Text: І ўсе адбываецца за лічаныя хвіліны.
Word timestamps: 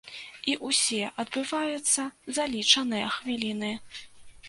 І 0.51 0.55
ўсе 0.69 1.01
адбываецца 1.25 2.09
за 2.39 2.43
лічаныя 2.57 3.15
хвіліны. 3.21 3.73